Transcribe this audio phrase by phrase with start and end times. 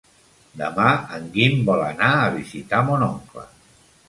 [0.61, 3.47] Demà en Guim vol anar a visitar mon oncle.